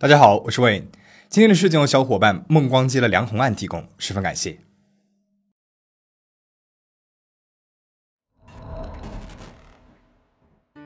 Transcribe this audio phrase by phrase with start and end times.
[0.00, 0.84] 大家好，我是 Wayne。
[1.28, 4.60] 今天的事件由小伙伴梦光接了梁红案提供，十分感谢。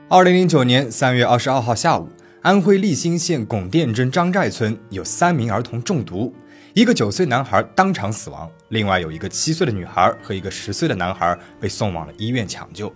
[0.09, 2.09] 二零零九年三月二十二号下午，
[2.41, 6.33] 安徽利辛县巩店镇张寨村有三名儿童中毒，
[6.73, 12.91] 一个九岁男孩当场死亡，另外有一个七岁的女孩和一个十岁的男孩被送往了医院抢救。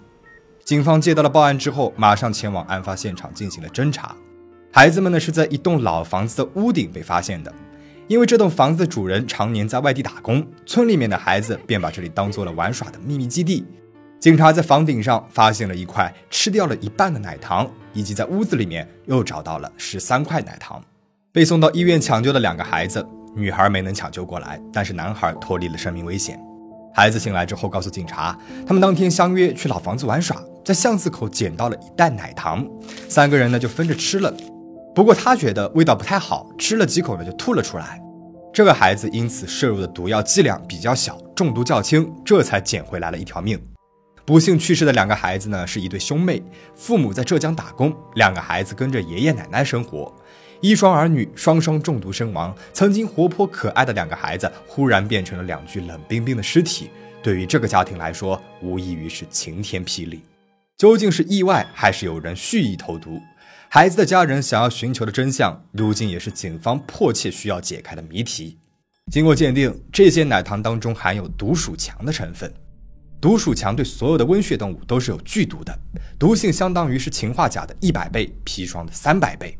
[0.66, 4.16] 警方接到了报案之后，马上前往案发现场进行了侦查。
[4.78, 7.52] 孩子们呢是在一栋老房子的屋顶被发现的，
[8.08, 13.66] 因为这栋房子的主人常年在外地打工，村里面的孩子便把这里当做了玩耍的秘密基地。
[14.20, 20.80] 警察在房顶上发现了一块吃掉了一半的奶糖，以及在屋子里面又找到了十三块奶糖。
[21.32, 23.04] 被送到医院抢救的两个孩子，
[23.36, 26.40] 女孩没能抢救过来，但是男孩脱离了生命危险。
[26.94, 32.64] 孩子醒来之后告诉警察，他们当天相约去老房子玩耍，在巷子口捡到了一袋奶糖，
[33.10, 34.32] 三个人呢就分着吃了。
[34.98, 38.02] 不过他觉得味道不太好，吃了几口呢就吐了出来。
[38.52, 43.62] 这个孩子因此摄入的毒药剂量比较小，中毒较轻，这才捡回来了一条命。
[44.26, 46.42] 不幸去世的两个孩子呢是一对兄妹，
[46.74, 50.12] 父母在浙江打工，两个孩子跟着爷爷奶奶生活。
[50.62, 56.90] 一双儿女双双中毒身亡，曾经活泼可爱的两个孩子忽然变成了两具冷冰冰的尸体。
[57.22, 60.24] 对于这个家庭来说，无异于是晴天霹雳。
[60.76, 63.20] 究竟是意外还是有人蓄意投毒？
[63.70, 68.58] 孩子的家人想要寻求的真相，如今也是警方迫切需要解开的谜题。
[69.12, 72.52] 经过鉴定，这些奶糖当中含有毒鼠强的成分。
[73.20, 75.78] 毒鼠强对所有的温血动物都是有剧毒的，
[76.18, 79.58] 毒性相当于是氰化钾的一百倍，砒霜的三百倍，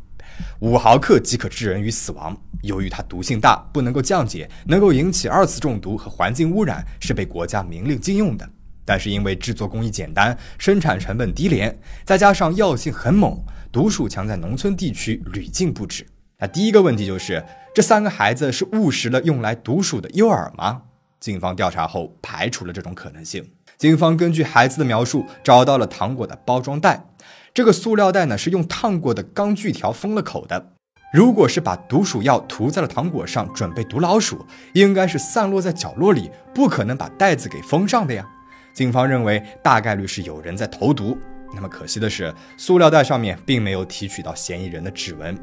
[0.60, 2.36] 五毫克即可致人于死亡。
[2.62, 8.48] 由于它毒性大，不能够降解，能够引起二次中毒和环境污染，是被国家明令禁用的。
[8.86, 13.38] 但是因为制作工艺简单，生产成本低廉，再加上药性很猛。
[13.72, 16.06] 毒鼠强在农村地区屡禁不止。
[16.40, 20.84] 那第一个问题就是，这三个孩子是误食了用来毒鼠的诱饵吗？
[21.20, 23.52] 警方调查后排除了这种可能性。
[23.78, 27.06] 警方根据孩子的描述，找到了糖果的包装袋。
[27.54, 30.74] 这个塑料袋呢是用烫过的钢锯条封了口的。
[31.12, 38.28] 如果是把毒鼠药涂在了糖果上，准备毒老鼠，应该是散落在角落里，不可能把袋子给封上的呀。
[38.74, 41.18] 警方认为，大概率是有人在投毒。
[41.54, 45.38] 那么可惜的是，塑料袋上面并没有提取到嫌疑人的指纹。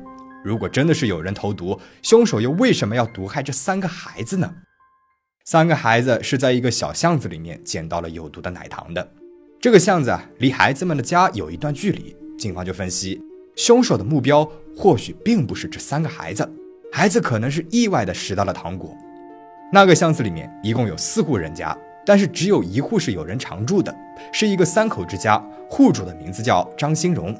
[0.44, 4.54] 如果真的是有人投毒，凶手又为什么要毒害这三个孩子呢？
[5.46, 9.10] 三个孩子是在一个小巷子里面捡到了有毒的奶糖的。
[9.60, 12.14] 这个巷子啊，离孩子们的家有一段距离。
[12.38, 13.20] 警方就分析，
[13.56, 14.44] 凶手的目标
[14.76, 16.46] 或许并不是这三个孩子，
[16.92, 18.94] 孩子可能是意外的拾到了糖果。
[19.72, 21.76] 那个巷子里面一共有四户人家。
[22.06, 23.94] 但是只有一户是有人常住的，
[24.32, 27.34] 是一个三口之家，户主的名字叫张新荣。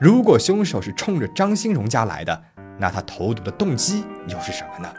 [0.00, 2.42] 如果凶手是冲着张新荣家来的，
[2.78, 4.92] 那他投毒的动机又是什么呢？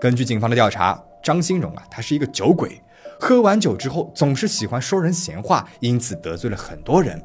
[0.00, 2.82] 根据警方的调查，张新荣啊，他是一个酒鬼，
[3.20, 7.22] 喝完酒之后总是喜欢说人闲话，因此得罪了很多人。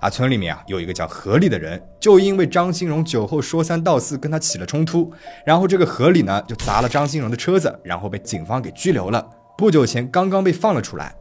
[0.00, 5.12] 啊，村里面啊有一个叫何礼的人，就因为张新荣酒后说三道四，跟他起了冲突，
[5.44, 9.26] 然后这个何礼呢就砸了张新荣的车子，然后被警方给拘留了。
[9.56, 11.14] 不久前刚刚被放了出来，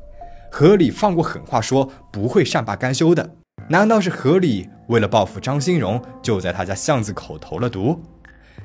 [0.51, 3.35] 何理放过狠话说不会善罢甘休的。
[3.69, 8.01] 难道是何理为了报复张新荣，就在他家巷子口投了毒？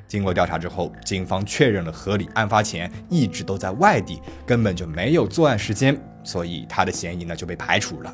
[0.07, 8.11] 经过调查之后，警方确认了何理案发前一直都在外地，根本就没有作案时间，所以他的嫌疑呢就被排除了。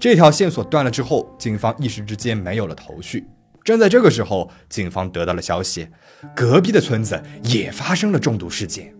[0.00, 3.26] 这条线索断了之后，警方一时之间没有了头绪。
[3.62, 5.86] 正在这个时候，警方得到了消息，
[6.34, 8.95] 隔壁的村子也发生了中毒事件。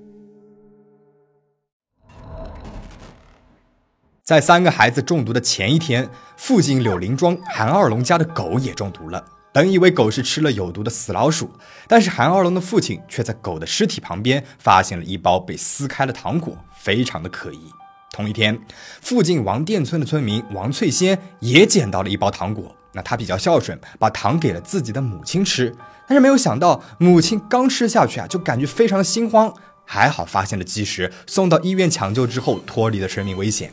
[4.27, 9.25] 在三个孩子中毒的前一天，附近柳林庄韩二龙家的狗也中毒了。
[9.53, 11.49] 本以为狗是吃了有毒的死老鼠，
[11.87, 17.71] 但是韩二龙的父亲却在狗的尸体旁边发现了一包被撕开的糖果，非常的可疑。
[18.11, 18.59] 同一天，
[19.01, 22.75] 附近王店村的村民王翠仙也捡到了一包糖果。
[22.95, 25.73] 那他比较孝顺，把糖给了自己的母亲吃，
[26.09, 29.55] 但是没有想到，母亲刚吃下去啊，就感觉非常的心慌。
[29.85, 33.71] 还好发现了及时，送到医院抢救之后，脱离了生命危险。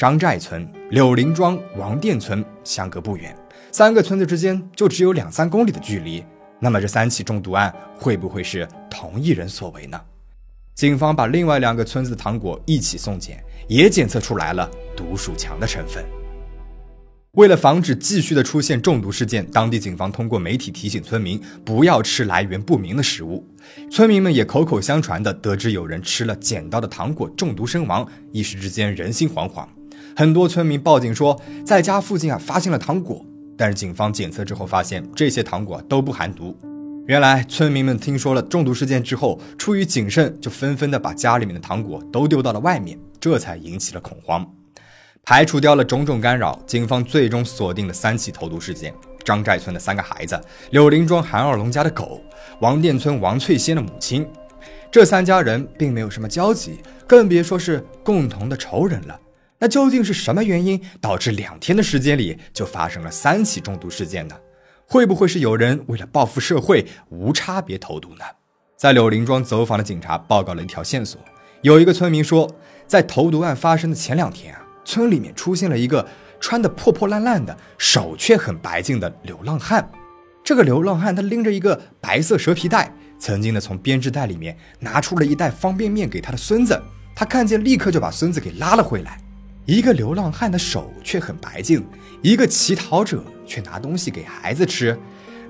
[0.00, 3.36] 张寨村、柳林庄、王店村相隔不远，
[3.70, 6.24] 三个村子之间就只有两三公里的距离。
[6.58, 10.00] 那么这三起中毒案会不会是同一人所为呢？
[10.74, 14.66] 警方把另外两个村子的糖果一起送检，也检测出来了
[14.96, 16.02] 毒鼠强的成分。
[17.32, 23.46] 为了防止继续的出现中毒事件，当地警方通过媒体提醒村民不要吃来源不明的食物。
[23.90, 29.68] 村民们也口口相传的得知有人吃了捡到的糖果中毒身亡，一时之间人心惶惶。
[30.16, 33.24] 很多村民报警说，在家附近啊发现了糖果，
[33.56, 36.56] 但是警方检测之后发现这些糖果都不含毒。
[37.06, 44.48] 原来村民们听说了中毒事件之后，出于谨慎，就纷纷的把家里面的糖果都丢到了外面，这才引起了恐慌。
[45.22, 50.40] 排除掉了种种干扰，警方最终锁定了三起投毒事件：张寨村的三个孩子，
[50.70, 52.20] 柳林庄韩二龙家的狗，
[52.60, 54.26] 王店村王翠仙的母亲。
[54.90, 59.18] 这三家人并没有什么交集，更别说是共同的仇人了。
[59.60, 64.34] 那究竟是什么原因导致两天的时间里就发生了三起中毒事件呢？
[64.86, 68.24] 会不会是有人为了报复社会无差别投毒呢？
[68.76, 71.20] 在柳林庄走访的警察报告了一条线索：
[71.60, 72.50] 有一个村民说，
[72.86, 76.08] 在投毒案发生的前两天啊，村里面出现了一个
[76.40, 79.86] 穿的破破烂烂的、手却很白净的流浪汉。
[80.42, 86.82] 这个流浪汉他拎着一个白色蛇皮袋，曾经呢从编织袋里面拿出了一袋方便面给他的孙子。
[87.14, 89.20] 他看见立刻就把孙子给拉了回来。
[89.70, 91.86] 一个流浪汉的手却很白净，
[92.22, 94.98] 一个乞讨者却拿东西给孩子吃，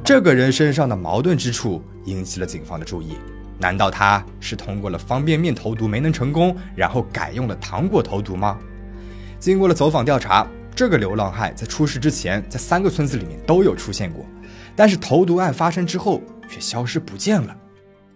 [0.05, 3.17] 这个人身上的矛盾之处引起了警方的注意。
[3.58, 8.58] 难道他是通过了方便面投毒没能成功，然后改用了糖果投毒吗？
[9.38, 10.46] 经过了走访调查，
[10.76, 14.26] 这个流浪汉在出事之前，在三个村子里面都有出现过，
[14.76, 17.56] 但是投毒案发生之后却消失不见了。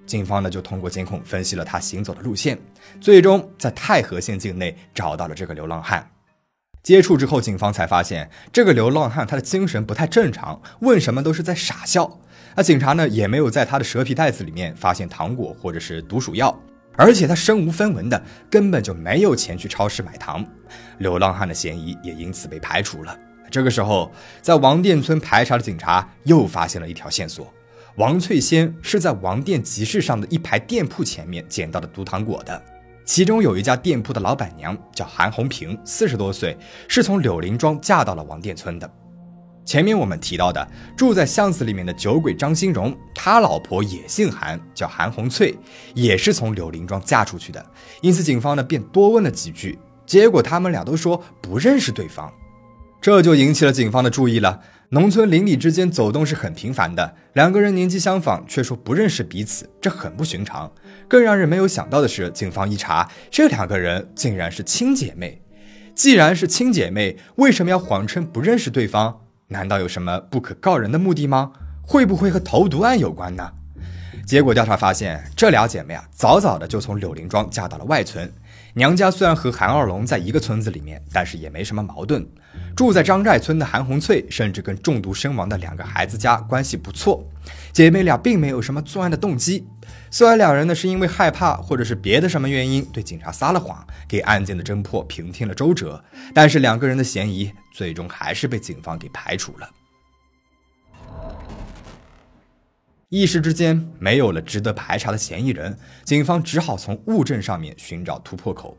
[0.06, 2.58] 警方呢就通过监控分析了他行走的路线，
[3.00, 6.10] 最终在太和县境内找到了这个流浪汉。
[6.82, 12.20] 接触之后，警方才发现这个流浪汉他的精神不太正常，问什么都是在傻笑。
[12.54, 16.54] 那警察呢也没有在他的蛇皮袋子里面发现糖果或者是毒鼠药，
[16.94, 20.44] 而且他身无分文的，根本就没有钱去超市买糖。
[20.98, 23.18] 流浪汉的嫌疑也因此被排除了。
[23.50, 24.12] 这个时候，
[24.42, 27.52] 在王店村排查的警察又发现了一条线索。
[27.96, 32.60] 王翠仙是在王店集市上的一排店铺前面捡到的毒糖果的，
[33.04, 36.58] 其中有一家店铺的老板娘叫韩红平，四十多岁，
[36.88, 38.90] 是从柳林庄嫁到了王店村的。
[39.64, 45.56] 前面我们提到的住在巷子里面的酒鬼张新荣，他老婆也姓韩，叫韩红翠，
[45.94, 47.64] 也是从柳林庄嫁出去的。
[48.02, 52.30] 因此，警方呢便多问了几句，结果他们俩都说不认识对方，
[53.04, 54.62] 这就引起了警方的注意了。
[54.88, 60.72] 农村邻里之间走动是很频繁的，两个人年纪相仿，却说不认识彼此，这很不寻常。
[61.06, 65.42] 更让人没有想到的是，警方一查，这两个人竟然是亲姐妹。
[65.94, 69.20] 既然是亲姐妹，为什么要谎称不认识对方？
[69.48, 71.52] 难道有什么不可告人的目的吗？
[71.82, 73.52] 会不会和投毒案有关呢？
[74.26, 78.32] 结果调查发现，这俩姐妹啊，早早的就从柳林庄嫁到了外村。
[78.76, 82.26] 娘家虽然和韩二龙在一个村子里面，但是也没什么矛盾。
[82.74, 87.24] 住在张寨村的韩红翠，甚至跟中毒身亡的两个孩子家关系不错。
[87.72, 89.64] 姐妹俩并没有什么作案的动机。
[90.10, 99.70] 虽然两人呢是因为害怕或者是别的什么原因对警察撒了谎，给案件的侦破平添了周折，但是两个人的嫌疑最终还是被警方给排除了。
[103.14, 108.76] 一时之间没有了值得排查的嫌疑人，警方只好从物证上面寻找突破口。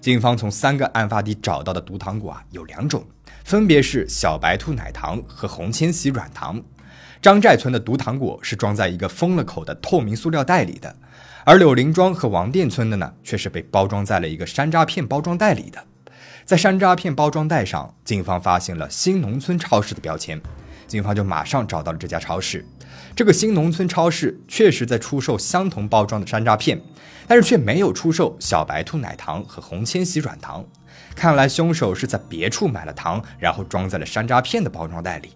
[0.00, 3.04] 警方从三个案发地找到的毒糖果啊有两种，
[3.42, 6.62] 分别是小白兔奶糖和红千禧软糖。
[7.20, 10.94] 张寨村的毒糖果是装在一个封了口的透明塑料袋里的，
[11.44, 15.84] 而柳林庄和王店村的呢却是被包装在了一个山楂片包装袋里的。
[16.44, 20.40] 在山楂片包装袋上，警方发现了新农村超市的标签。
[20.86, 22.62] 警方就马上找到了这家超市，
[23.14, 26.80] 这个新农村超市确实在出售相同包装的山楂片，
[27.26, 30.64] 但是却没有出售小白兔奶糖和红千禧软糖。
[31.14, 35.32] 看来凶手是在别处买了糖，然后装在了山楂片的包装袋里。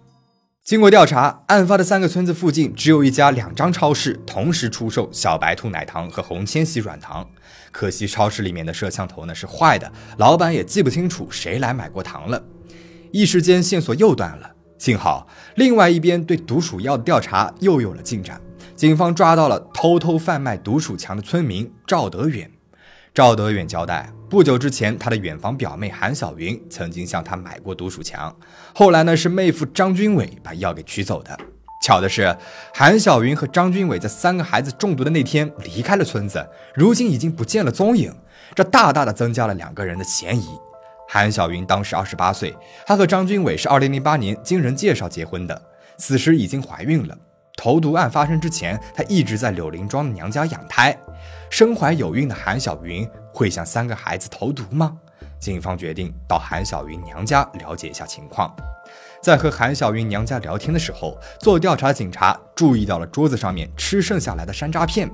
[0.64, 7.28] 经过调查，案发的三个村子附近只有一家两张超市同时出售小白兔奶糖和红千禧软糖，
[7.70, 12.42] 可惜超市里面的摄像头呢是坏的，老板也记不清楚谁来买过糖了。
[13.12, 14.55] 一时间线索又断了。
[14.78, 18.40] 幸好，另外一边对毒鼠药的调查又有了进展。
[18.74, 22.50] 警方抓到了偷偷贩卖毒鼠强的村民赵德远。
[23.14, 28.36] 赵德远交代，不久之前，他的远房表妹韩小云曾经向他买过毒鼠强，
[28.74, 31.34] 后来呢是妹夫张军伟把药给取走的。
[31.82, 32.36] 巧的是，
[32.74, 38.14] 韩小云和张军伟在三个孩子中毒的那天离开了村子，如今已经不见了踪影，
[38.54, 40.46] 这大大的增加了两个人的嫌疑。
[41.08, 42.54] 韩小云当时二十八岁，
[42.86, 45.62] 她和张军伟是二零零八年经人介绍结婚的，
[45.96, 47.16] 此时已经怀孕了。
[47.56, 50.96] 投毒案发生之前，她一直在柳林庄的娘家养胎。
[51.48, 54.96] 身怀有孕的韩小云会向三个孩子投毒吗？
[55.38, 58.54] 警方决定到韩小云娘家了解一下情况。
[59.22, 65.10] 在和韩小云娘家聊天的时候，做调查的警察注意到了桌子上面吃剩下来的山楂片。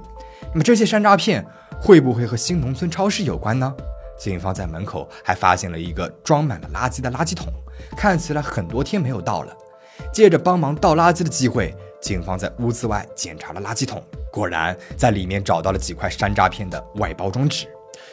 [0.53, 1.45] 那么这些山楂片
[1.81, 3.75] 会不会和新农村超市有关呢？
[4.19, 7.53] 警方在门口还发现了一个装满了垃圾的垃圾桶，
[7.97, 9.57] 看起来很多天没有倒了。
[10.13, 17.67] 借着帮忙倒垃圾的机会，警方在屋子外检查了垃圾桶，果然在里面找到了几块山楂片的外包装纸。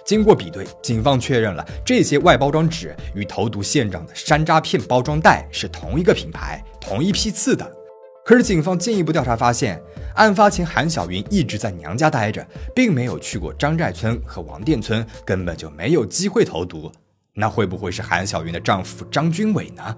[0.06, 7.79] 经过比对，警方确认了这些外包装纸与投毒现场的山楂片包装袋是同一个品牌、同一批次的。
[8.30, 9.82] 可是，警方进一步调查发现，
[10.14, 16.92] 案发前韩小云一直在娘家待着，并没有去过张寨村和王店村，根本就没有机会投毒。
[17.34, 19.98] 那会不会是韩小云的丈夫张军伟呢？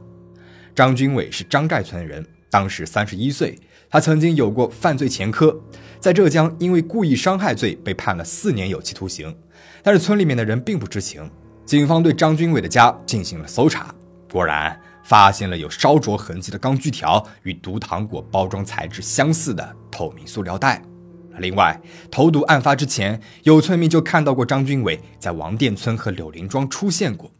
[0.73, 3.59] 张军伟是张寨村人，当时三十一岁，
[3.89, 5.53] 他曾经有过犯罪前科，
[5.99, 9.35] 在浙江因为故意伤害罪被判了四年有期徒刑。
[9.83, 11.29] 但是村里面的人并不知情，
[11.65, 13.93] 警方对张军伟的家进行了搜查，
[14.31, 20.81] 果然发现了有烧灼痕迹的钢锯条与毒糖果包装材质相似的透明塑料袋。
[21.37, 21.79] 另外，
[22.11, 27.31] 投毒案发之前，有村民就看到过张军伟在王店村和柳林庄出现过。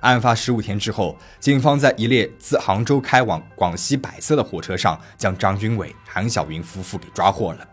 [0.00, 7.66] 案发十五天之后，警方在一列自杭州开往广西百色的火车上，将张军伟、韩小云夫妇给抓获了。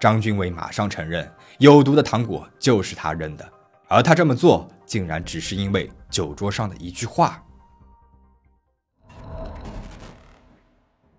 [0.00, 1.30] 张军伟马上承认。
[1.58, 3.48] 有毒的糖果就是他扔的，
[3.88, 7.42] 而他这么做竟然只是因为酒桌上的一句话。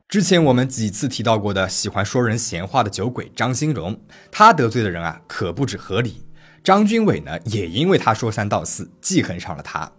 [0.09, 3.95] 之前我们几次提到过的喜欢说人闲话的酒鬼张新荣，
[4.31, 6.25] 他得罪的人啊可不止何理。
[6.63, 9.91] 张军伟呢，也因为他说三道四，记恨上了他。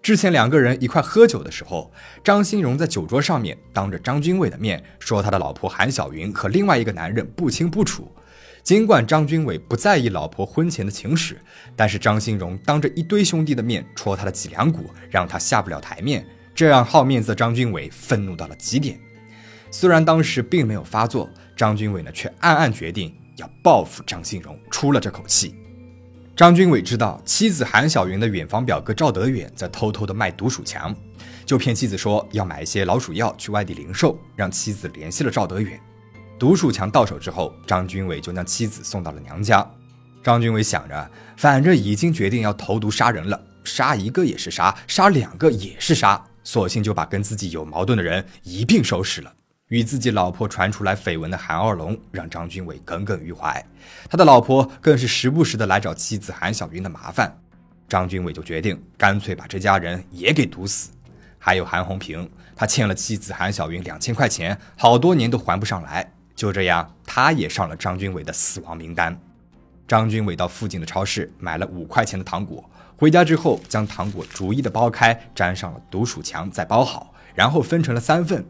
[0.00, 1.92] 之前两个人一块喝酒的时候，
[2.24, 8.10] 张新荣在酒桌上面当着张军伟的面说他的老婆韩小云和另外一个男人不清不楚。
[8.62, 11.38] 尽管张军伟不在意老婆婚前的情史，
[11.76, 18.98] 但是张新荣当着一堆兄弟的面戳他的脊梁骨，让他下不了台面，这让好面子的张军伟愤怒到了极点。
[19.70, 25.54] 虽然当时并没有发作，张军伟呢却暗暗决定要报复张新荣，出了这口气。
[26.36, 30.94] 张军伟知道妻子韩小云的远房表哥赵德远在偷偷的卖毒鼠强，
[31.44, 35.78] 就骗妻子说要买一些老鼠药去外地零售，让妻子联系了赵德远。
[36.38, 39.68] 毒鼠强到手之后，张军伟就将妻子送到了娘家。
[40.22, 49.30] 张军伟想着，反正已经决定要投毒杀人了，杀一个也是杀，杀两个也是杀，索性就把跟自己有矛盾的人一并收拾了。
[49.70, 53.64] 与自己老婆传出来绯闻的韩二龙，让张军伟耿耿于怀。
[54.08, 57.32] 他的老婆更是时不时的来找妻子韩小云的麻烦。
[57.88, 60.90] 张军伟就决定干脆把这家人也给毒死。
[61.38, 66.12] 还有韩红平，他欠了妻子韩小云两千块钱，好多年都还不上来。
[66.34, 69.16] 就这样，他也上了张军伟的死亡名单。
[69.86, 78.44] 张军伟到附近的超市买了五块钱的糖果，回家之后将糖果逐一的剥开，粘上了毒鼠强，再包好，然后分成了三份。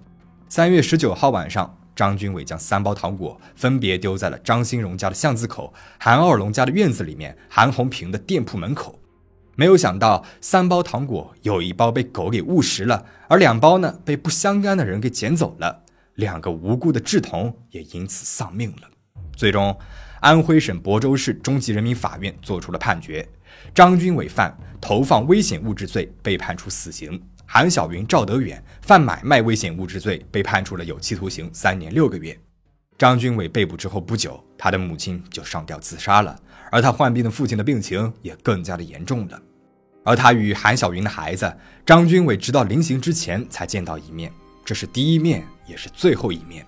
[0.52, 8.99] 三月十九号晚上，张军伟将三包糖果分别丢在了张新荣家的巷子口、韩二龙家的院子里面、韩红平的店铺门口。
[9.54, 15.85] 没有想到，三包糖果有一包被狗给误食了，而两包呢被不相干的人给捡走了。
[16.16, 18.90] 两个无辜的稚童也因此丧命了。
[19.37, 19.78] 最终，
[20.19, 23.25] 安徽省亳州市中级人民法院作出了判决：
[23.73, 27.16] 张军伟犯投放危险物质罪，被判处死刑；
[27.52, 32.38] 韩小云、赵德远犯买卖危险物质罪，被判处了有期徒刑三年六个月。
[32.97, 36.40] 张军伟被捕之后不久，他的母亲就上吊自杀了，
[36.71, 39.42] 而他患病的父亲的病情也更加的严重了。
[40.04, 41.52] 而他与韩小云的孩子
[41.85, 44.33] 张军伟，直到临刑之前才见到一面。
[44.64, 46.64] 这是第一面，也是最后一面。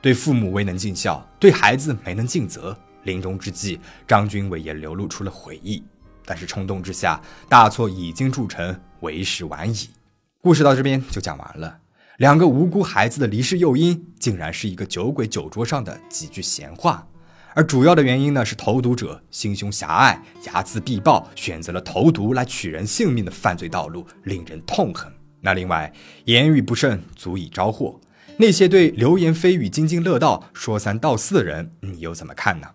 [0.00, 2.78] 对父母未能尽孝，对孩子没能尽责。
[3.02, 5.82] 临终之际，张军伟也流露出了悔意。
[6.24, 9.90] 但是冲动之下，大错已经铸成，为时晚矣。
[10.44, 11.78] 故事到这边就讲完了。
[12.16, 17.06] 两个无辜孩子的离世诱因，竟然是一个酒鬼酒桌上的几句闲话。
[17.54, 25.12] 而主要的原因呢，是投毒者心胸狭隘，睚眦必报，选择了投毒来取人性命的犯罪道路，令人痛恨。
[25.42, 25.92] 那另外，
[26.24, 28.00] 言语不慎足以招祸。
[28.38, 32.66] 那些对流言蜚语津津乐道、说三道四的人，你又怎么看呢？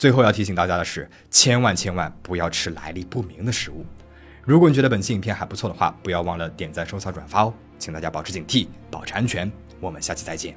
[0.00, 3.86] 最后要提醒大家的是，千万千万不要吃来历不明的食物。
[4.44, 7.54] 如果你觉得本期影片还不错的话不要忘了点赞收藏转发哦。
[7.78, 9.50] 请大家保持警惕保持安全。
[9.80, 10.56] 我们下期再见。